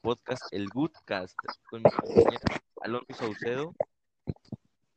[0.00, 1.36] podcast El Goodcast
[1.70, 2.40] con mi compañero
[2.82, 3.74] Alonso Saucedo,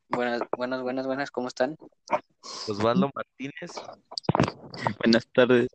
[0.08, 1.76] Buenas, buenas, buenas, buenas, ¿cómo están?
[2.68, 3.72] Osvaldo Martínez
[4.98, 5.68] Buenas tardes.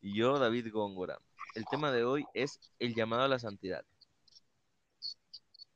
[0.00, 1.18] y yo, David Góngora.
[1.54, 3.84] El tema de hoy es el llamado a la santidad.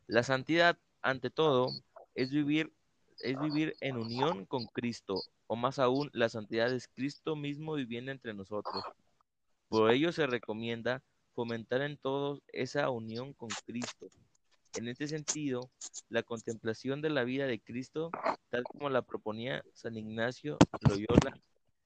[0.07, 1.69] La santidad, ante todo,
[2.15, 2.73] es vivir,
[3.21, 8.13] es vivir en unión con Cristo, o más aún, la santidad es Cristo mismo viviendo
[8.13, 8.85] entre nosotros.
[9.69, 11.03] Por ello se recomienda
[11.35, 14.09] fomentar en todos esa unión con Cristo.
[14.75, 15.71] En este sentido,
[16.09, 18.11] la contemplación de la vida de Cristo,
[18.49, 20.57] tal como la proponía San Ignacio
[20.89, 21.39] Loyola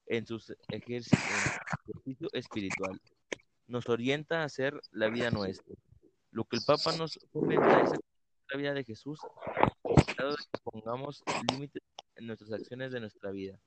[0.05, 1.17] en su ejercicio,
[1.85, 3.01] ejercicio espiritual,
[3.67, 5.75] nos orienta a hacer la vida nuestra.
[6.31, 7.91] Lo que el Papa nos fomenta es
[8.49, 9.19] la vida de Jesús,
[10.17, 11.83] dado que pongamos límites
[12.15, 13.59] en nuestras acciones de nuestra vida.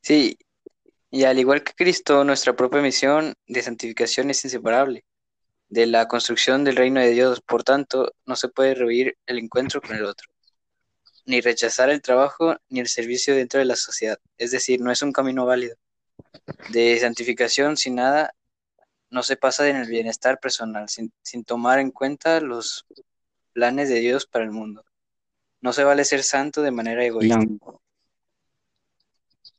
[0.00, 0.36] Sí,
[1.12, 5.04] y al igual que Cristo, nuestra propia misión de santificación es inseparable
[5.68, 7.42] de la construcción del reino de Dios.
[7.42, 10.30] Por tanto, no se puede rehuir el encuentro con el otro,
[11.26, 14.18] ni rechazar el trabajo ni el servicio dentro de la sociedad.
[14.38, 15.76] Es decir, no es un camino válido.
[16.70, 18.34] De santificación sin nada,
[19.10, 22.86] no se pasa en el bienestar personal, sin, sin tomar en cuenta los
[23.52, 24.82] planes de Dios para el mundo.
[25.60, 27.38] No se vale ser santo de manera egoísta.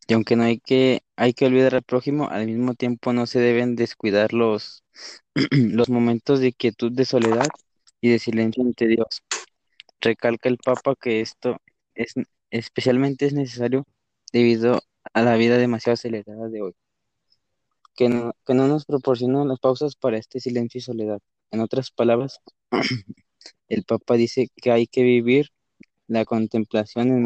[0.07, 3.39] Y aunque no hay que, hay que olvidar al prójimo, al mismo tiempo no se
[3.39, 4.83] deben descuidar los,
[5.51, 7.47] los momentos de quietud, de soledad
[8.01, 9.23] y de silencio ante Dios.
[10.01, 11.57] Recalca el Papa que esto
[11.95, 12.13] es
[12.53, 13.85] especialmente es necesario
[14.31, 14.81] debido
[15.13, 16.75] a la vida demasiado acelerada de hoy,
[17.95, 21.19] que no, que no nos proporciona las pausas para este silencio y soledad.
[21.51, 22.39] En otras palabras,
[23.69, 25.49] el Papa dice que hay que vivir
[26.07, 27.21] la contemplación en